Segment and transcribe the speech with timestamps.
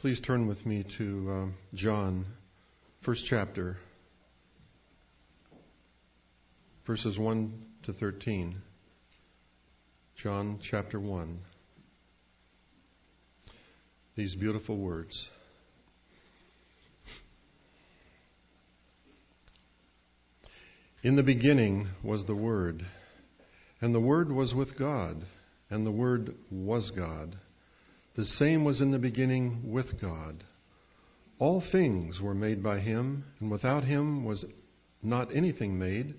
[0.00, 2.24] Please turn with me to um, John,
[3.02, 3.76] first chapter,
[6.86, 7.52] verses 1
[7.82, 8.62] to 13.
[10.16, 11.38] John chapter 1.
[14.14, 15.28] These beautiful words.
[21.02, 22.86] In the beginning was the Word,
[23.82, 25.20] and the Word was with God,
[25.68, 27.36] and the Word was God.
[28.14, 30.42] The same was in the beginning with God.
[31.38, 34.44] All things were made by him, and without him was
[35.00, 36.14] not anything made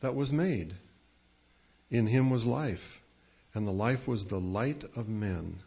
[0.00, 0.74] that was made.
[1.90, 3.02] In him was life,
[3.54, 5.60] and the life was the light of men.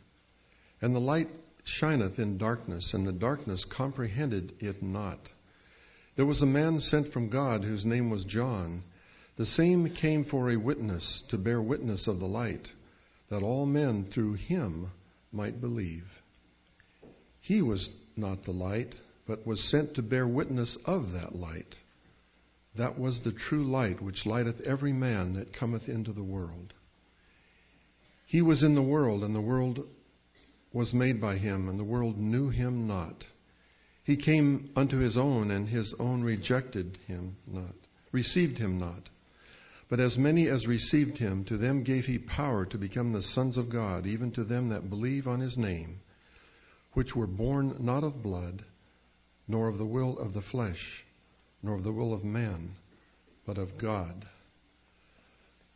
[0.82, 1.30] And the light
[1.64, 5.30] shineth in darkness, and the darkness comprehended it not.
[6.16, 8.84] There was a man sent from God whose name was John.
[9.36, 12.72] The same came for a witness, to bear witness of the light,
[13.30, 14.90] that all men through him
[15.32, 16.22] might believe.
[17.40, 21.76] He was not the light, but was sent to bear witness of that light.
[22.76, 26.74] That was the true light which lighteth every man that cometh into the world.
[28.26, 29.88] He was in the world, and the world
[30.72, 33.26] was made by him, and the world knew him not.
[34.04, 37.76] He came unto his own, and his own rejected him not,
[38.12, 39.10] received him not.
[39.92, 43.58] But as many as received him, to them gave he power to become the sons
[43.58, 46.00] of God, even to them that believe on his name,
[46.94, 48.64] which were born not of blood,
[49.50, 51.06] nor of the will of the flesh,
[51.62, 52.74] nor of the will of man,
[53.46, 54.26] but of God.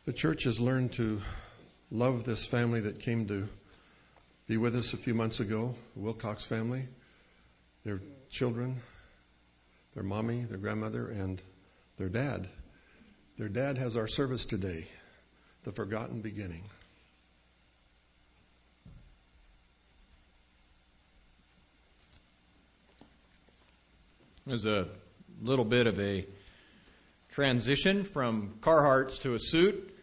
[0.06, 1.20] The church has learned to
[1.90, 3.46] love this family that came to
[4.46, 6.88] be with us a few months ago, the Wilcox family,
[7.84, 8.80] their children,
[9.92, 11.42] their mommy, their grandmother, and
[11.98, 12.48] their dad.
[13.36, 14.86] Their dad has our service today,
[15.64, 16.62] the forgotten beginning.
[24.46, 24.88] There's a
[25.42, 26.24] little bit of a
[27.32, 29.94] transition from Carhartts to a suit,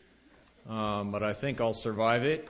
[0.69, 2.47] um, but I think I'll survive it.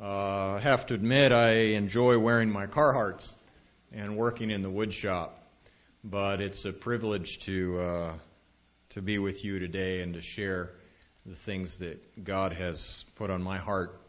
[0.00, 3.34] Uh, I have to admit, I enjoy wearing my Carhartts
[3.90, 5.42] and working in the wood shop,
[6.04, 8.12] but it's a privilege to uh,
[8.90, 10.70] to be with you today and to share
[11.26, 14.00] the things that God has put on my heart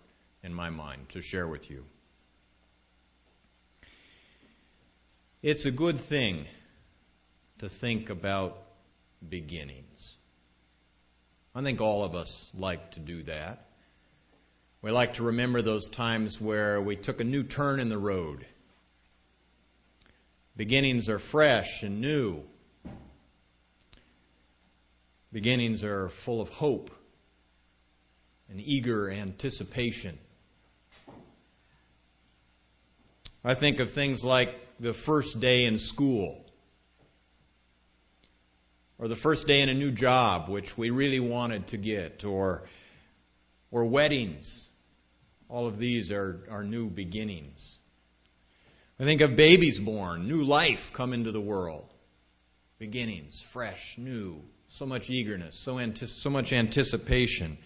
[0.44, 1.86] and my mind to share with you.
[5.44, 6.46] It's a good thing
[7.60, 8.62] to think about
[9.28, 10.18] beginnings.
[11.54, 13.66] I think all of us like to do that.
[14.82, 18.46] We like to remember those times where we took a new turn in the road.
[20.58, 22.44] Beginnings are fresh and new.
[25.34, 26.92] Beginnings are full of hope
[28.50, 30.18] and eager anticipation.
[33.44, 36.46] I think of things like the first day in school,
[39.00, 42.64] or the first day in a new job, which we really wanted to get, or,
[43.72, 44.68] or weddings.
[45.50, 47.78] All of these are, are new beginnings.
[49.00, 51.92] I think of babies born, new life come into the world.
[52.78, 57.58] Beginnings, fresh, new, so much eagerness, so, so much anticipation.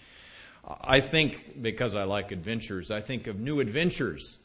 [0.81, 4.39] I think, because I like adventures, I think of new adventures.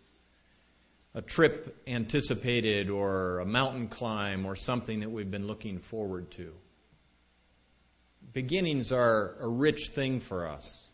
[1.14, 6.52] A trip anticipated, or a mountain climb, or something that we've been looking forward to.
[8.32, 10.86] Beginnings are a rich thing for us.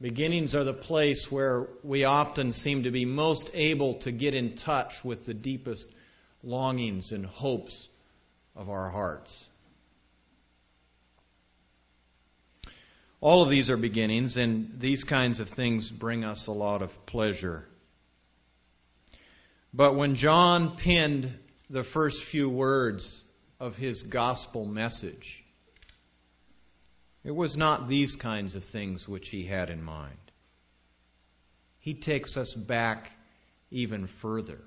[0.00, 4.54] Beginnings are the place where we often seem to be most able to get in
[4.56, 5.90] touch with the deepest
[6.44, 7.88] longings and hopes
[8.54, 9.48] of our hearts.
[13.22, 17.06] All of these are beginnings, and these kinds of things bring us a lot of
[17.06, 17.64] pleasure.
[19.72, 21.32] But when John penned
[21.70, 23.22] the first few words
[23.60, 25.44] of his gospel message,
[27.22, 30.18] it was not these kinds of things which he had in mind.
[31.78, 33.12] He takes us back
[33.70, 34.60] even further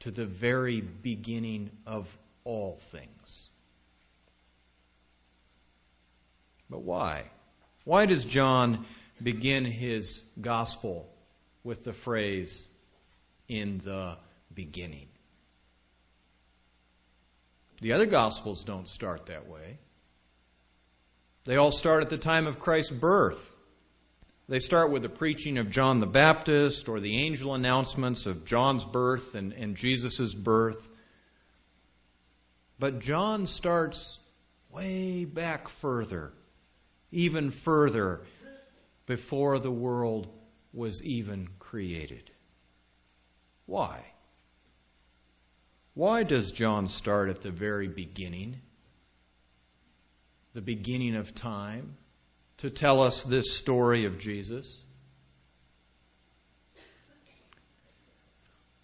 [0.00, 2.06] to the very beginning of
[2.44, 3.49] all things.
[6.70, 7.24] But why?
[7.84, 8.86] Why does John
[9.20, 11.12] begin his gospel
[11.64, 12.64] with the phrase,
[13.48, 14.16] in the
[14.54, 15.08] beginning?
[17.80, 19.78] The other gospels don't start that way.
[21.44, 23.56] They all start at the time of Christ's birth.
[24.48, 28.84] They start with the preaching of John the Baptist or the angel announcements of John's
[28.84, 30.88] birth and, and Jesus' birth.
[32.78, 34.18] But John starts
[34.70, 36.32] way back further
[37.12, 38.22] even further
[39.06, 40.28] before the world
[40.72, 42.30] was even created.
[43.66, 44.04] Why?
[45.94, 48.60] Why does John start at the very beginning,
[50.52, 51.96] the beginning of time,
[52.58, 54.82] to tell us this story of Jesus?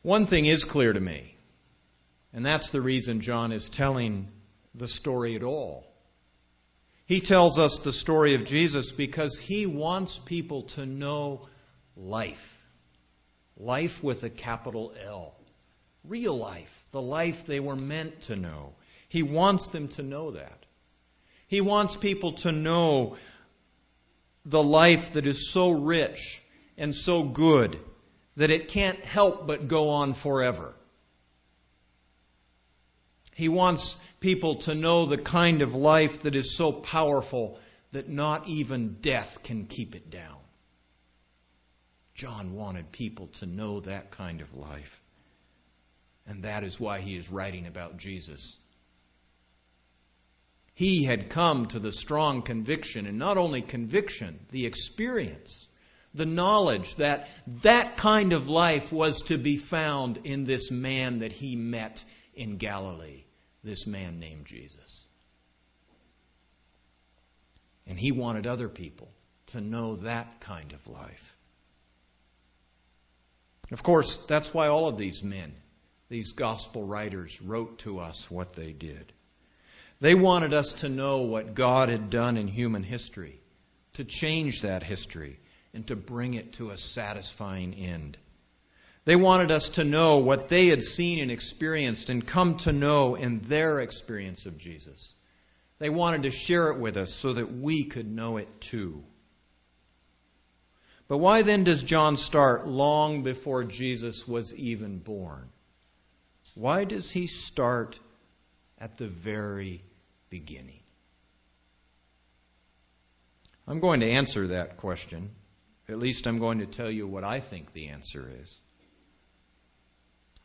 [0.02, 1.36] One thing is clear to me,
[2.32, 4.28] and that's the reason John is telling
[4.74, 5.84] the story at all.
[7.06, 11.48] He tells us the story of Jesus because he wants people to know
[11.96, 12.52] life.
[13.56, 15.34] Life with a capital L.
[16.04, 16.72] Real life.
[16.90, 18.74] The life they were meant to know.
[19.08, 20.66] He wants them to know that.
[21.46, 23.16] He wants people to know
[24.44, 26.42] the life that is so rich
[26.76, 27.78] and so good
[28.36, 30.74] that it can't help but go on forever.
[33.34, 37.58] He wants people to know the kind of life that is so powerful
[37.92, 40.36] that not even death can keep it down.
[42.14, 45.00] John wanted people to know that kind of life.
[46.26, 48.58] And that is why he is writing about Jesus.
[50.74, 55.66] He had come to the strong conviction, and not only conviction, the experience
[56.16, 57.28] the knowledge that
[57.62, 62.02] that kind of life was to be found in this man that he met
[62.34, 63.24] in Galilee,
[63.66, 65.04] this man named Jesus.
[67.86, 69.08] And he wanted other people
[69.48, 71.36] to know that kind of life.
[73.72, 75.52] Of course, that's why all of these men,
[76.08, 79.12] these gospel writers, wrote to us what they did.
[80.00, 83.40] They wanted us to know what God had done in human history,
[83.94, 85.40] to change that history,
[85.74, 88.16] and to bring it to a satisfying end.
[89.06, 93.14] They wanted us to know what they had seen and experienced and come to know
[93.14, 95.14] in their experience of Jesus.
[95.78, 99.04] They wanted to share it with us so that we could know it too.
[101.06, 105.48] But why then does John start long before Jesus was even born?
[106.54, 108.00] Why does he start
[108.78, 109.82] at the very
[110.30, 110.80] beginning?
[113.68, 115.30] I'm going to answer that question
[115.88, 118.58] at least I'm going to tell you what I think the answer is.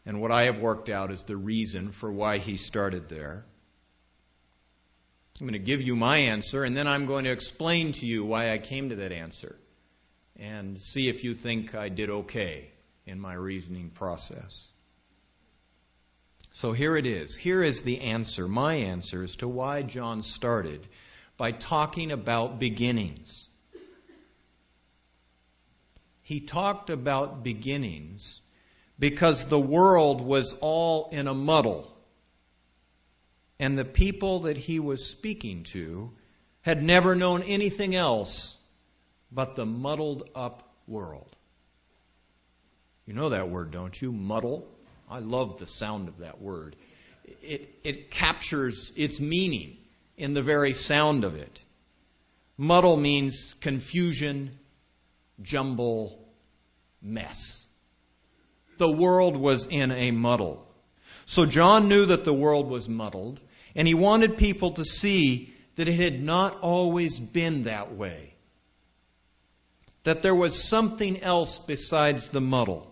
[0.05, 3.45] And what I have worked out is the reason for why he started there.
[5.39, 8.23] I'm going to give you my answer, and then I'm going to explain to you
[8.23, 9.55] why I came to that answer
[10.37, 12.71] and see if you think I did okay
[13.05, 14.67] in my reasoning process.
[16.53, 17.35] So here it is.
[17.35, 20.87] Here is the answer, my answer as to why John started
[21.37, 23.47] by talking about beginnings
[26.31, 28.39] he talked about beginnings
[29.01, 31.91] because the world was all in a muddle.
[33.59, 36.11] And the people that he was speaking to
[36.61, 38.55] had never known anything else
[39.31, 41.35] but the muddled up world.
[43.07, 44.11] You know that word, don't you?
[44.11, 44.67] Muddle.
[45.09, 46.75] I love the sound of that word.
[47.41, 49.77] It, it captures its meaning
[50.15, 51.59] in the very sound of it.
[52.55, 54.59] Muddle means confusion,
[55.41, 56.23] jumble,
[57.01, 57.65] mess.
[58.81, 60.67] The world was in a muddle.
[61.27, 63.39] So John knew that the world was muddled,
[63.75, 68.33] and he wanted people to see that it had not always been that way.
[70.01, 72.91] That there was something else besides the muddle.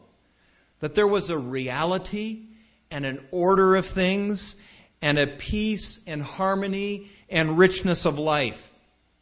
[0.80, 2.44] That there was a reality
[2.92, 4.56] and an order of things
[5.02, 8.71] and a peace and harmony and richness of life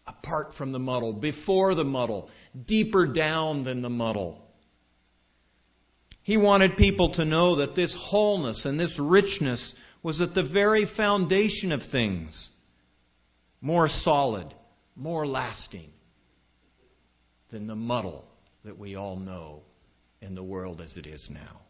[0.05, 2.29] apart from the muddle, before the muddle,
[2.65, 4.43] deeper down than the muddle.
[6.27, 10.83] He wanted people to know that this wholeness and this richness was at the very
[10.83, 12.49] foundation of things,
[13.61, 14.53] more solid,
[14.93, 15.89] more lasting
[17.47, 18.27] than the muddle
[18.65, 19.61] that we all know
[20.21, 21.61] in the world as it is now.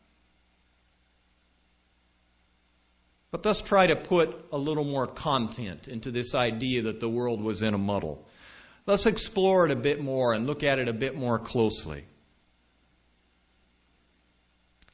[3.29, 7.41] But let's try to put a little more content into this idea that the world
[7.41, 8.27] was in a muddle.
[8.87, 12.05] Let's explore it a bit more and look at it a bit more closely.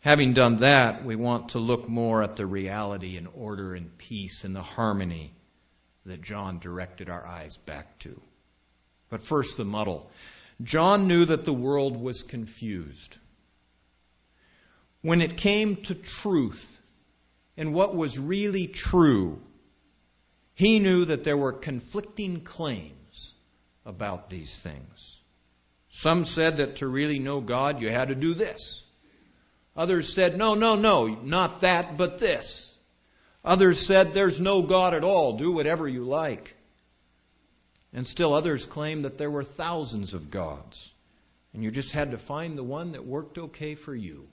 [0.04, 4.44] Having done that, we want to look more at the reality and order and peace
[4.44, 5.34] and the harmony
[6.06, 8.22] that John directed our eyes back to.
[9.10, 10.12] But first, the muddle.
[10.62, 13.16] John knew that the world was confused.
[15.02, 16.82] When it came to truth
[17.56, 19.42] and what was really true,
[20.54, 23.34] he knew that there were conflicting claims
[23.86, 25.18] about these things.
[25.88, 28.83] Some said that to really know God, you had to do this.
[29.76, 32.76] Others said, no, no, no, not that, but this.
[33.44, 36.56] Others said, there's no God at all, do whatever you like.
[37.92, 40.92] And still others claimed that there were thousands of gods,
[41.54, 44.28] and you just had to find the one that worked okay for you.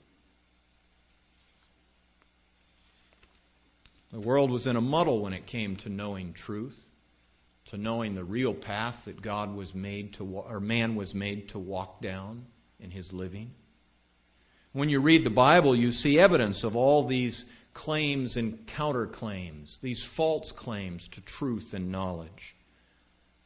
[4.11, 6.77] The world was in a muddle when it came to knowing truth,
[7.67, 11.59] to knowing the real path that God was made to, or man was made to
[11.59, 12.45] walk down
[12.79, 13.51] in his living.
[14.73, 20.03] When you read the Bible, you see evidence of all these claims and counterclaims, these
[20.03, 22.55] false claims to truth and knowledge.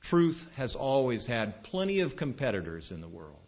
[0.01, 3.39] Truth has always had plenty of competitors in the world.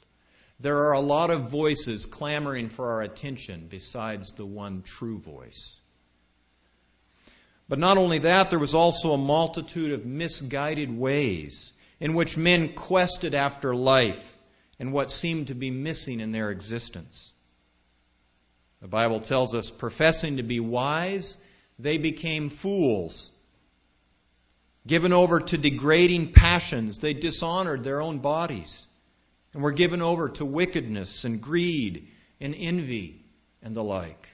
[0.60, 5.75] There are a lot of voices clamoring for our attention besides the one true voice.
[7.69, 12.74] But not only that, there was also a multitude of misguided ways in which men
[12.74, 14.36] quested after life
[14.79, 17.31] and what seemed to be missing in their existence.
[18.81, 21.38] The Bible tells us, professing to be wise,
[21.79, 23.31] they became fools.
[24.86, 28.86] Given over to degrading passions, they dishonored their own bodies
[29.53, 32.07] and were given over to wickedness and greed
[32.39, 33.25] and envy
[33.62, 34.29] and the like.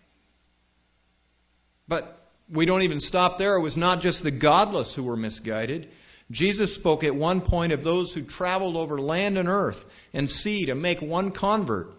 [1.87, 2.19] But
[2.49, 3.55] we don't even stop there.
[3.55, 5.89] It was not just the godless who were misguided.
[6.29, 10.65] Jesus spoke at one point of those who traveled over land and earth and sea
[10.65, 11.93] to make one convert.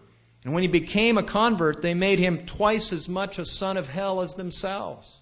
[0.45, 3.89] And when he became a convert, they made him twice as much a son of
[3.89, 5.19] hell as themselves.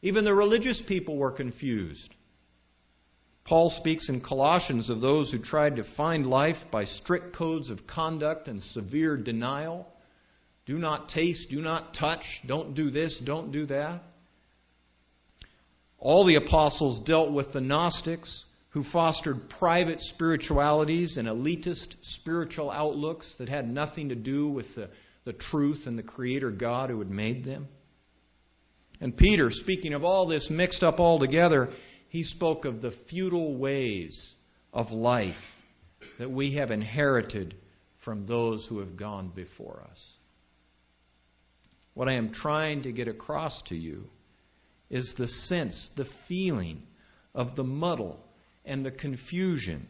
[0.00, 2.14] Even the religious people were confused.
[3.42, 7.88] Paul speaks in Colossians of those who tried to find life by strict codes of
[7.88, 9.92] conduct and severe denial.
[10.66, 14.04] Do not taste, do not touch, don't do this, don't do that.
[15.98, 18.44] All the apostles dealt with the Gnostics,
[18.78, 24.88] who fostered private spiritualities and elitist spiritual outlooks that had nothing to do with the,
[25.24, 27.66] the truth and the Creator God who had made them.
[29.00, 31.70] And Peter, speaking of all this mixed up all together,
[32.08, 34.32] he spoke of the futile ways
[34.72, 35.60] of life
[36.18, 37.56] that we have inherited
[37.96, 40.08] from those who have gone before us.
[41.94, 44.08] What I am trying to get across to you
[44.88, 46.86] is the sense, the feeling
[47.34, 48.24] of the muddle
[48.64, 49.86] and the confusion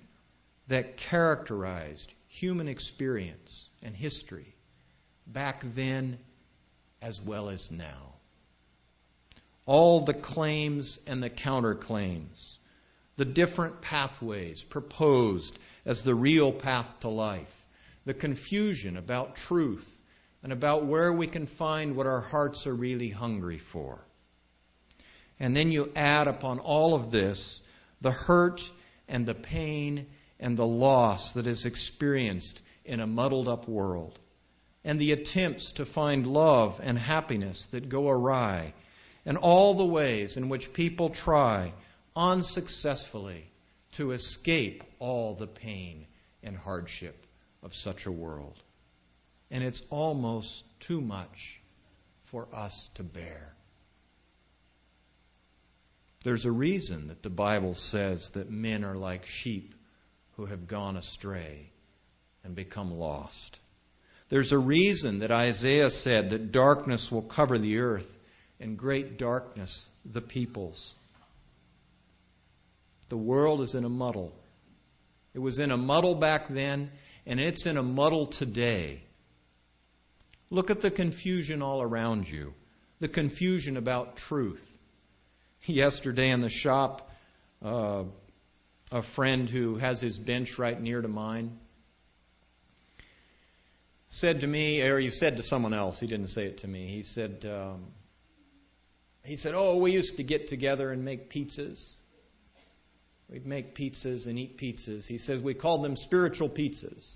[0.69, 4.55] that characterized human experience and history
[5.27, 6.19] back then
[7.03, 8.15] as well as now.
[9.67, 12.59] All the claims and the counterclaims,
[13.17, 17.65] the different pathways proposed as the real path to life,
[18.05, 20.01] the confusion about truth
[20.43, 23.99] and about where we can find what our hearts are really hungry for.
[25.41, 27.61] And then you add upon all of this
[28.01, 28.71] the hurt
[29.09, 30.07] and the pain
[30.41, 34.19] and the loss that is experienced in a muddled up world,
[34.85, 38.73] and the attempts to find love and happiness that go awry,
[39.27, 41.73] and all the ways in which people try
[42.17, 43.51] unsuccessfully
[43.93, 46.07] to escape all the pain
[46.43, 47.27] and hardship
[47.63, 48.57] of such a world.
[49.51, 51.61] And it's almost too much
[52.25, 53.55] for us to bear.
[56.29, 59.75] There's a reason that the Bible says that men are like sheep
[60.37, 61.71] who have gone astray
[62.45, 63.59] and become lost.
[64.29, 68.15] There's a reason that Isaiah said that darkness will cover the earth
[68.61, 70.93] and great darkness the peoples.
[73.09, 74.35] The world is in a muddle.
[75.33, 76.91] It was in a muddle back then,
[77.25, 79.01] and it's in a muddle today.
[80.51, 82.53] Look at the confusion all around you
[83.01, 84.78] the confusion about truth,
[85.65, 87.11] yesterday in the shop,
[87.63, 88.05] uh,
[88.91, 91.59] a friend who has his bench right near to mine
[94.09, 96.87] said to me, or he said to someone else, he didn't say it to me.
[96.87, 97.85] He said, um,
[99.25, 101.95] he said, "Oh, we used to get together and make pizzas.
[103.29, 107.07] We'd make pizzas and eat pizzas." He says we called them spiritual pizzas.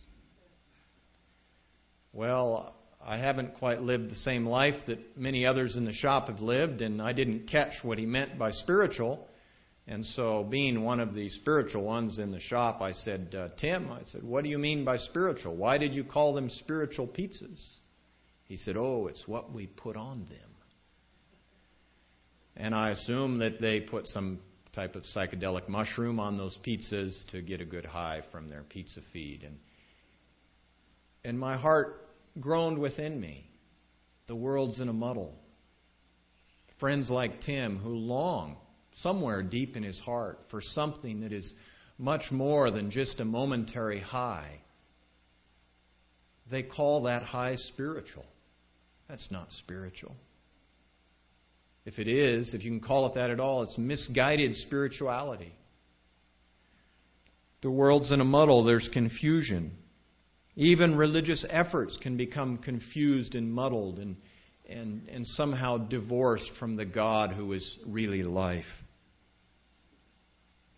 [2.12, 6.40] Well, I haven't quite lived the same life that many others in the shop have
[6.40, 9.28] lived, and I didn't catch what he meant by spiritual.
[9.88, 13.90] And so, being one of the spiritual ones in the shop, I said, uh, Tim,
[13.90, 15.56] I said, what do you mean by spiritual?
[15.56, 17.76] Why did you call them spiritual pizzas?
[18.44, 20.50] He said, oh, it's what we put on them.
[22.56, 24.38] And I assume that they put some
[24.70, 29.00] type of psychedelic mushroom on those pizzas to get a good high from their pizza
[29.00, 29.42] feed.
[29.42, 29.58] And,
[31.24, 32.01] and my heart
[32.40, 33.48] groaned within me.
[34.26, 35.38] The world's in a muddle.
[36.78, 38.56] Friends like Tim who long
[38.92, 41.54] somewhere deep in his heart for something that is
[41.98, 44.60] much more than just a momentary high.
[46.50, 48.26] They call that high spiritual.
[49.08, 50.16] That's not spiritual.
[51.84, 55.52] If it is, if you can call it that at all, it's misguided spirituality.
[57.60, 59.76] The world's in a muddle, there's confusion.
[60.56, 64.16] Even religious efforts can become confused and muddled and,
[64.68, 68.82] and, and somehow divorced from the God who is really life.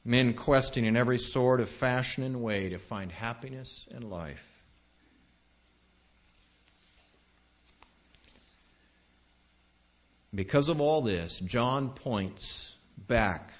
[0.04, 4.44] Men questing in every sort of fashion and way to find happiness and life.
[10.32, 13.52] Because of all this, John points back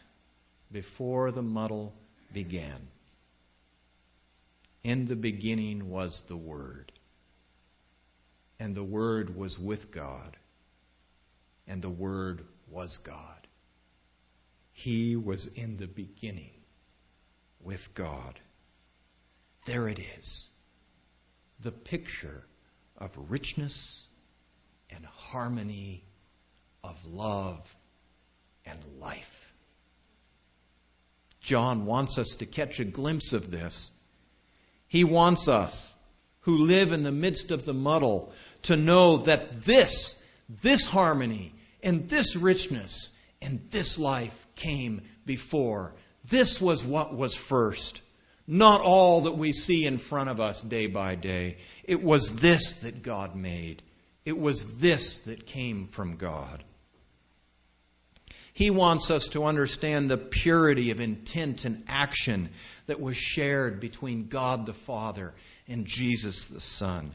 [0.70, 1.92] before the muddle
[2.32, 2.88] began.
[4.84, 6.92] In the beginning was the Word,
[8.60, 10.36] and the Word was with God,
[11.66, 13.48] and the Word was God.
[14.72, 16.52] He was in the beginning
[17.62, 18.38] with God.
[19.64, 20.46] There it is.
[21.60, 22.44] The picture
[22.98, 24.06] of richness
[24.90, 26.04] and harmony
[26.82, 27.74] of love
[28.66, 29.52] and life.
[31.40, 33.90] John wants us to catch a glimpse of this.
[34.94, 35.92] He wants us
[36.42, 38.32] who live in the midst of the muddle
[38.62, 40.14] to know that this,
[40.62, 43.10] this harmony and this richness
[43.42, 45.94] and this life came before.
[46.30, 48.02] This was what was first.
[48.46, 51.56] Not all that we see in front of us day by day.
[51.82, 53.82] It was this that God made.
[54.24, 56.62] It was this that came from God.
[58.54, 62.50] He wants us to understand the purity of intent and action
[62.86, 65.34] that was shared between God the Father
[65.66, 67.12] and Jesus the Son.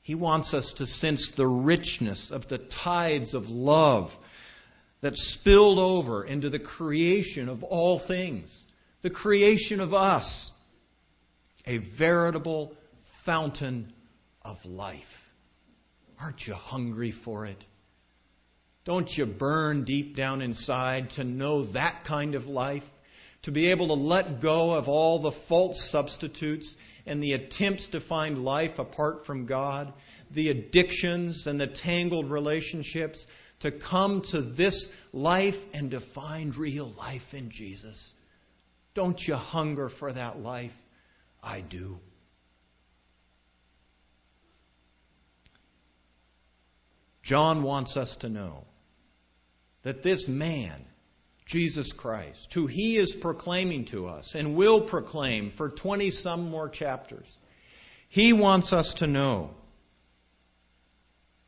[0.00, 4.18] He wants us to sense the richness of the tides of love
[5.02, 8.64] that spilled over into the creation of all things,
[9.02, 10.52] the creation of us,
[11.66, 12.74] a veritable
[13.24, 13.92] fountain
[14.40, 15.30] of life.
[16.18, 17.66] Aren't you hungry for it?
[18.84, 22.88] Don't you burn deep down inside to know that kind of life?
[23.42, 26.76] To be able to let go of all the false substitutes
[27.06, 29.92] and the attempts to find life apart from God,
[30.30, 33.26] the addictions and the tangled relationships,
[33.60, 38.12] to come to this life and to find real life in Jesus.
[38.92, 40.76] Don't you hunger for that life?
[41.42, 42.00] I do.
[47.22, 48.66] John wants us to know
[49.84, 50.84] that this man,
[51.46, 56.68] Jesus Christ, who he is proclaiming to us and will proclaim for 20 some more
[56.68, 57.38] chapters,
[58.08, 59.50] he wants us to know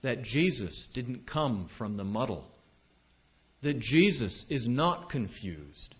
[0.02, 2.48] that Jesus didn't come from the muddle,
[3.62, 5.94] that Jesus is not confused,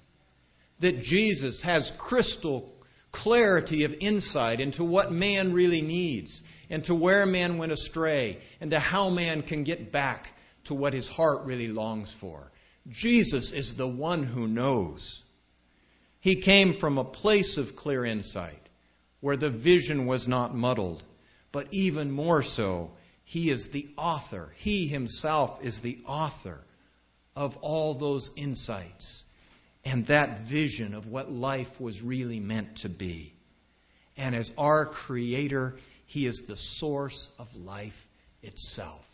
[0.81, 2.73] that Jesus has crystal
[3.13, 8.73] clarity of insight into what man really needs and to where man went astray and
[8.73, 10.36] to how man can get back
[10.67, 12.51] to what his heart really longs for.
[12.89, 15.23] Jesus is the one who knows.
[16.21, 18.63] He came from a place of clear insight
[19.21, 21.03] where the vision was not muddled,
[21.53, 22.91] but even more so,
[23.25, 24.53] he is the author.
[24.59, 26.61] He himself is the author
[27.35, 29.25] of all those insights
[29.85, 33.33] and that vision of what life was really meant to be.
[34.17, 38.07] And as our Creator, He is the source of life
[38.43, 39.05] itself.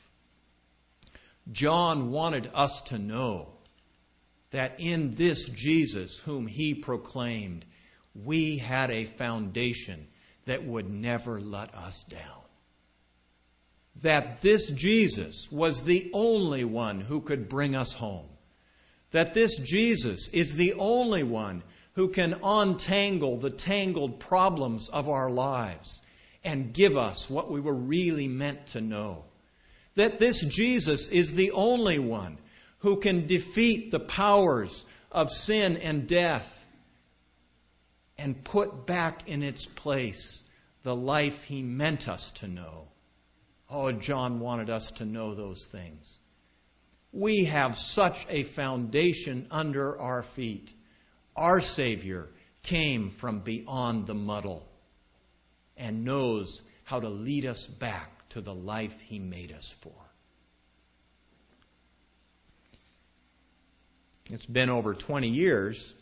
[1.50, 3.48] John wanted us to know
[4.52, 7.64] that in this Jesus whom he proclaimed,
[8.14, 10.06] we had a foundation
[10.44, 12.20] that would never let us down.
[14.02, 18.28] That this Jesus was the only one who could bring us home.
[19.10, 21.62] That this Jesus is the only one
[21.94, 26.00] who can untangle the tangled problems of our lives
[26.44, 29.24] and give us what we were really meant to know
[29.94, 32.38] that this Jesus is the only one
[32.78, 36.58] who can defeat the powers of sin and death
[38.18, 40.42] and put back in its place
[40.82, 42.88] the life he meant us to know.
[43.70, 46.18] Oh, John wanted us to know those things.
[47.12, 50.72] We have such a foundation under our feet.
[51.36, 52.28] Our Savior
[52.62, 54.66] came from beyond the muddle
[55.76, 59.92] and knows how to lead us back to the life He made us for.
[64.30, 65.94] It's been over 20 years.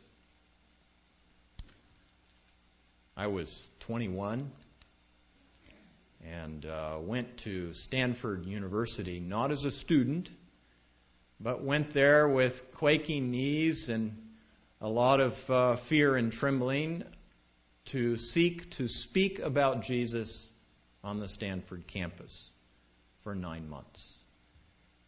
[3.17, 4.53] I was 21
[6.25, 10.31] and uh, went to Stanford University, not as a student,
[11.41, 14.17] but went there with quaking knees and
[14.81, 17.03] a lot of uh, fear and trembling
[17.87, 20.50] to seek to speak about Jesus
[21.03, 22.51] on the Stanford campus
[23.23, 24.17] for nine months.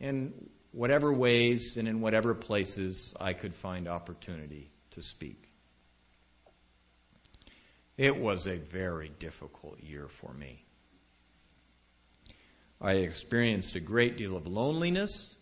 [0.01, 0.33] In
[0.73, 5.49] whatever ways and in whatever places I could find opportunity to speak.
[7.97, 10.65] It was a very difficult year for me.
[12.81, 15.35] I experienced a great deal of loneliness.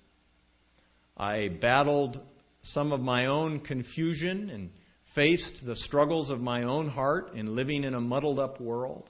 [1.17, 2.21] I battled
[2.63, 4.71] some of my own confusion and
[5.05, 9.09] faced the struggles of my own heart in living in a muddled up world.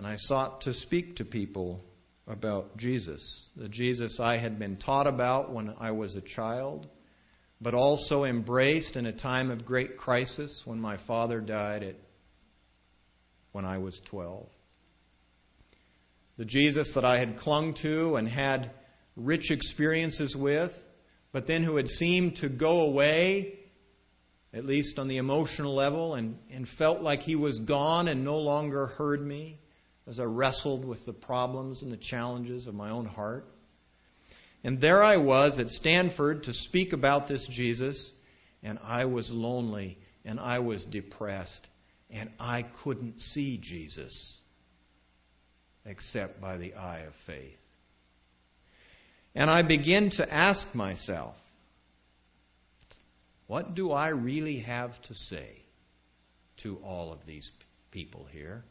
[0.00, 1.84] And I sought to speak to people
[2.26, 6.88] about Jesus, the Jesus I had been taught about when I was a child,
[7.60, 11.96] but also embraced in a time of great crisis when my father died at
[13.52, 14.48] when I was 12.
[16.38, 18.70] The Jesus that I had clung to and had
[19.16, 20.74] rich experiences with,
[21.30, 23.58] but then who had seemed to go away,
[24.54, 28.38] at least on the emotional level, and, and felt like he was gone and no
[28.38, 29.59] longer heard me
[30.10, 33.46] as I wrestled with the problems and the challenges of my own heart.
[34.64, 38.12] And there I was at Stanford to speak about this Jesus,
[38.64, 41.68] and I was lonely and I was depressed
[42.10, 44.36] and I couldn't see Jesus
[45.86, 47.64] except by the eye of faith.
[49.36, 51.40] And I begin to ask myself,
[53.46, 55.62] what do I really have to say
[56.58, 57.52] to all of these
[57.92, 58.64] people here?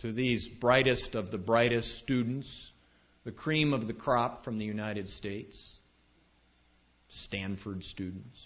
[0.00, 2.72] To these brightest of the brightest students,
[3.24, 5.78] the cream of the crop from the United States,
[7.08, 8.40] Stanford students.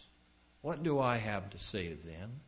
[0.62, 2.40] What do I have to say to them?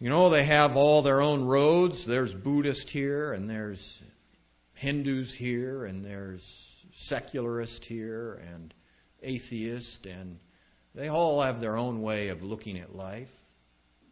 [0.00, 2.04] You know, they have all their own roads.
[2.04, 4.02] There's Buddhist here, and there's
[4.74, 8.74] Hindus here, and there's secularist here, and
[9.22, 10.40] atheist, and
[10.92, 13.30] they all have their own way of looking at life.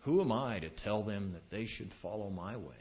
[0.00, 2.74] Who am I to tell them that they should follow my way?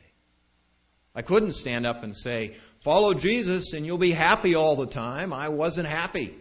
[1.15, 5.34] I couldn't stand up and say, Follow Jesus and you'll be happy all the time.
[5.34, 6.34] I wasn't happy.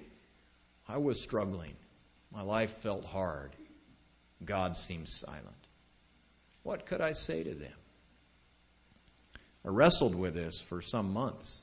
[0.86, 1.72] I was struggling.
[2.32, 3.50] My life felt hard.
[4.44, 5.42] God seemed silent.
[6.62, 7.72] What could I say to them?
[9.64, 11.60] I wrestled with this for some months.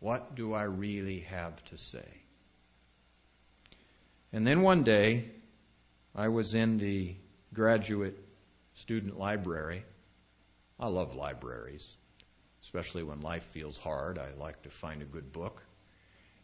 [0.00, 2.08] What do I really have to say?
[4.32, 5.24] And then one day,
[6.14, 7.14] I was in the
[7.52, 8.16] graduate
[8.74, 9.84] student library.
[10.78, 11.88] I love libraries,
[12.62, 14.18] especially when life feels hard.
[14.18, 15.62] I like to find a good book.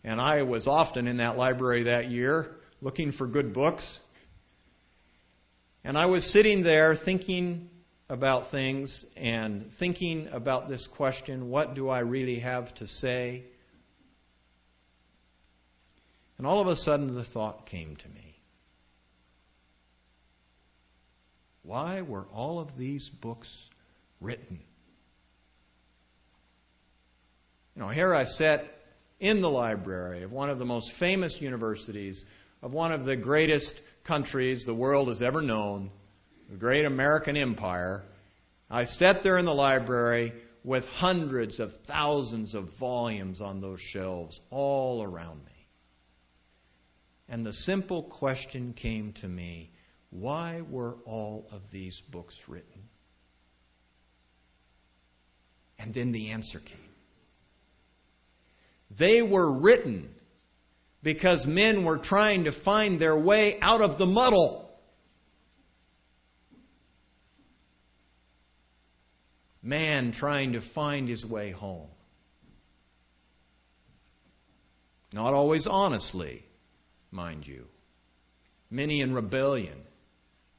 [0.05, 4.01] And I was often in that library that year looking for good books.
[5.85, 7.71] And I was sitting there thinking
[8.09, 13.45] about things and thinking about this question what do I really have to say?
[16.39, 18.36] And all of a sudden the thought came to me
[21.67, 23.69] why were all of these books
[24.21, 24.61] written?
[27.75, 28.65] You know, here I sat
[29.19, 32.25] in the library of one of the most famous universities,
[32.63, 35.91] of one of the greatest countries the world has ever known,
[36.49, 38.05] the great American empire.
[38.71, 44.41] I sat there in the library with hundreds of thousands of volumes on those shelves
[44.51, 45.67] all around me.
[47.29, 49.71] And the simple question came to me
[50.11, 52.89] why were all of these books written?
[55.79, 56.79] And then the answer came.
[58.91, 60.15] They were written
[61.03, 64.67] because men were trying to find their way out of the muddle.
[69.67, 71.89] man trying to find his way home.
[75.13, 76.45] Not always honestly,
[77.11, 77.67] mind you.
[78.71, 79.86] Many in rebellion,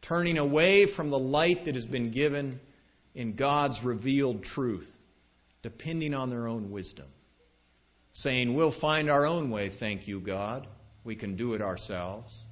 [0.02, 2.60] turning away from the light that has been given
[3.16, 4.96] in God's revealed truth,
[5.62, 7.08] depending on their own wisdom.
[8.14, 10.68] Saying, We'll find our own way, thank you, God.
[11.04, 12.44] We can do it ourselves.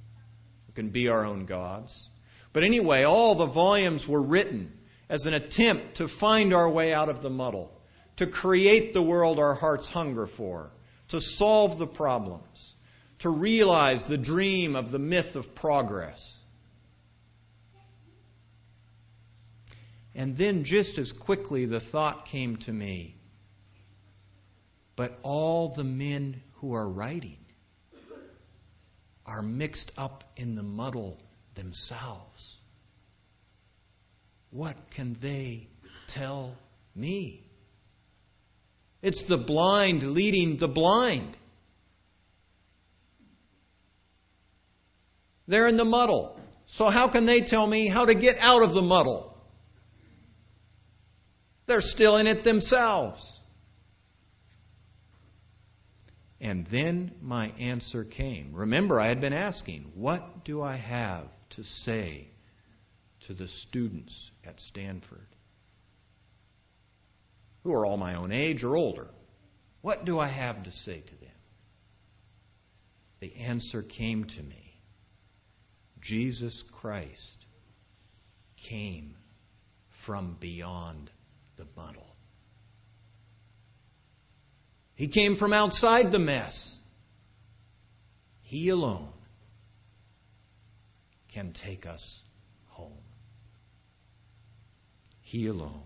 [0.68, 2.08] We can be our own gods.
[2.52, 4.72] But anyway, all the volumes were written
[5.08, 7.70] as an attempt to find our way out of the muddle,
[8.16, 10.72] to create the world our hearts hunger for,
[11.08, 12.74] to solve the problems,
[13.20, 16.35] to realize the dream of the myth of progress.
[20.16, 23.16] And then, just as quickly, the thought came to me
[24.96, 27.38] but all the men who are writing
[29.26, 31.18] are mixed up in the muddle
[31.54, 32.56] themselves.
[34.50, 35.68] What can they
[36.06, 36.56] tell
[36.94, 37.42] me?
[39.02, 41.36] It's the blind leading the blind.
[45.46, 46.40] They're in the muddle.
[46.66, 49.35] So, how can they tell me how to get out of the muddle?
[51.66, 53.38] They're still in it themselves.
[56.40, 58.52] And then my answer came.
[58.52, 62.28] Remember, I had been asking, what do I have to say
[63.20, 65.26] to the students at Stanford
[67.66, 69.08] who are all my own age or older.
[69.80, 71.30] What do I have to say to them?
[73.18, 74.80] The answer came to me
[76.00, 77.44] Jesus Christ
[78.56, 79.16] came
[79.88, 81.10] from beyond
[81.56, 82.16] the muddle.
[84.94, 86.78] He came from outside the mess.
[88.42, 89.12] He alone
[91.28, 92.22] can take us
[92.68, 93.04] home.
[95.20, 95.82] He alone.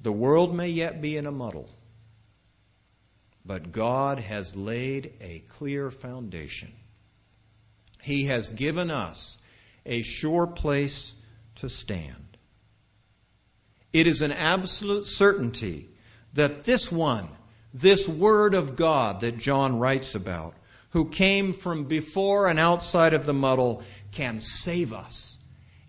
[0.00, 1.70] The world may yet be in a muddle,
[3.44, 6.72] but God has laid a clear foundation.
[8.02, 9.38] He has given us
[9.84, 11.14] a sure place
[11.56, 12.25] to stand.
[13.96, 15.88] It is an absolute certainty
[16.34, 17.30] that this one,
[17.72, 20.54] this Word of God that John writes about,
[20.90, 23.82] who came from before and outside of the muddle,
[24.12, 25.38] can save us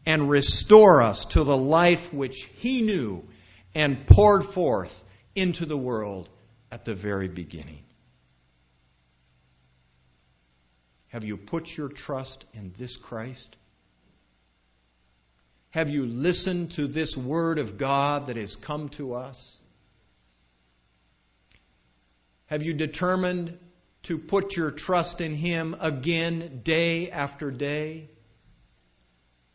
[0.06, 3.28] and restore us to the life which He knew
[3.76, 5.04] and poured forth
[5.36, 6.30] into the world
[6.72, 7.84] at the very beginning.
[11.10, 13.58] Have you put your trust in this Christ?
[15.72, 19.58] Have you listened to this Word of God that has come to us?
[22.48, 23.58] Have you determined
[24.04, 28.10] to put your trust in Him again day after day?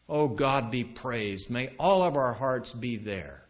[0.09, 1.49] Oh, God be praised.
[1.49, 3.43] May all of our hearts be there,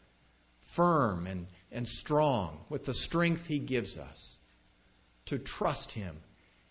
[0.60, 4.38] firm and, and strong with the strength He gives us
[5.26, 6.16] to trust Him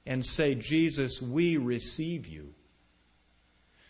[0.05, 2.53] and say, Jesus, we receive you.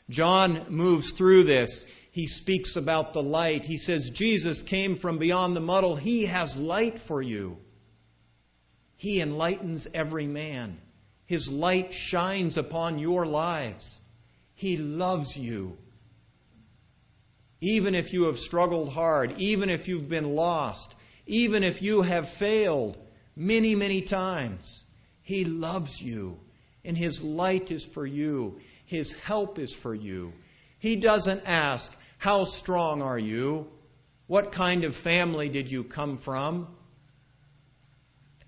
[0.10, 1.86] John moves through this.
[2.12, 3.64] He speaks about the light.
[3.64, 5.96] He says, Jesus came from beyond the muddle.
[5.96, 7.58] He has light for you.
[8.98, 10.78] He enlightens every man.
[11.26, 13.98] His light shines upon your lives.
[14.54, 15.78] He loves you.
[17.62, 20.94] Even if you have struggled hard, even if you've been lost,
[21.26, 22.98] even if you have failed
[23.36, 24.84] many, many times,
[25.24, 26.40] He loves you.
[26.84, 28.60] And His light is for you.
[28.92, 30.34] His help is for you.
[30.78, 33.72] He doesn't ask, How strong are you?
[34.28, 36.68] What kind of family did you come from?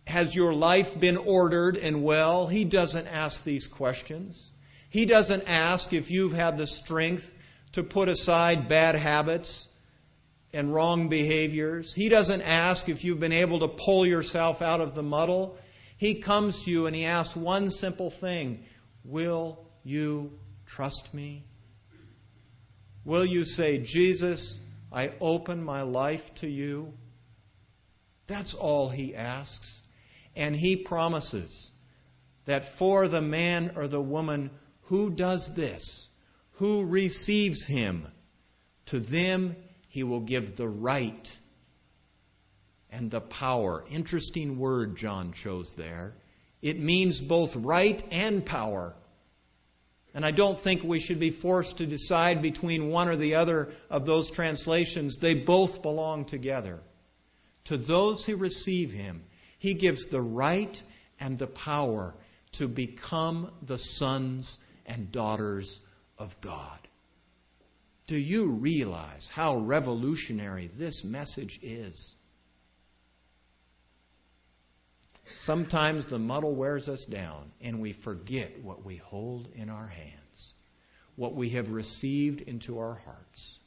[0.06, 2.46] Has your life been ordered and well?
[2.46, 4.52] He doesn't ask these questions.
[4.90, 7.34] He doesn't ask if you've had the strength
[7.72, 9.66] to put aside bad habits
[10.52, 11.94] and wrong behaviors.
[11.94, 15.58] He doesn't ask if you've been able to pull yourself out of the muddle.
[15.96, 18.66] He comes to you and he asks one simple thing
[19.06, 21.44] Will you trust me?
[23.06, 24.60] Will you say, Jesus,
[24.92, 26.94] I open my life to you?
[28.28, 29.82] That's all he asks.
[30.36, 31.72] And he promises
[32.46, 34.52] that for the man or the woman
[34.84, 36.10] who does this,
[36.54, 38.08] who receives him,
[38.88, 39.56] to them
[39.90, 41.38] he will give the right
[42.90, 43.84] and the power.
[43.90, 46.16] Interesting word John chose there.
[46.62, 48.96] It means both right and power.
[50.14, 53.74] And I don't think we should be forced to decide between one or the other
[53.90, 55.18] of those translations.
[55.18, 56.80] They both belong together.
[57.66, 59.24] To those who receive him,
[59.58, 60.82] he gives the right
[61.20, 62.14] and the power
[62.54, 65.80] to become the sons and daughters
[66.18, 66.80] of God.
[68.06, 72.16] Do you realize how revolutionary this message is?
[75.38, 80.54] Sometimes the muddle wears us down and we forget what we hold in our hands,
[81.16, 83.58] what we have received into our hearts.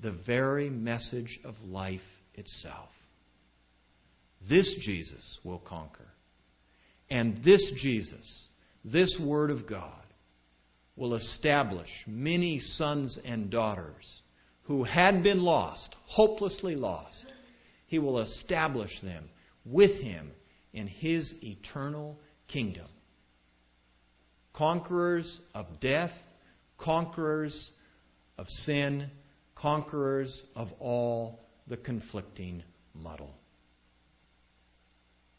[0.00, 2.92] The very message of life itself.
[4.46, 6.08] This Jesus will conquer.
[7.08, 8.48] And this Jesus,
[8.84, 9.92] this Word of God,
[10.96, 14.22] will establish many sons and daughters
[14.64, 17.26] who had been lost, hopelessly lost.
[17.86, 19.28] He will establish them
[19.64, 20.30] with Him
[20.72, 22.86] in His eternal kingdom.
[24.52, 26.32] Conquerors of death,
[26.78, 27.72] conquerors
[28.38, 29.10] of sin,
[29.54, 32.62] conquerors of all the conflicting
[32.94, 33.34] muddle.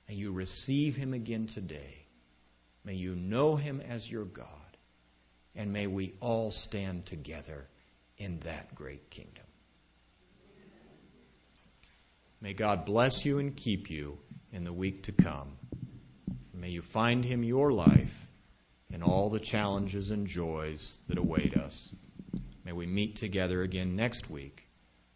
[0.07, 2.05] May you receive him again today.
[2.83, 4.47] May you know him as your God.
[5.55, 7.65] And may we all stand together
[8.17, 9.44] in that great kingdom.
[12.41, 14.17] May God bless you and keep you
[14.51, 15.57] in the week to come.
[16.53, 18.15] May you find him your life
[18.91, 21.93] in all the challenges and joys that await us.
[22.63, 24.67] May we meet together again next week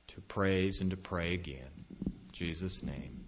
[0.10, 1.86] to praise and to pray again.
[2.06, 3.20] In Jesus' name.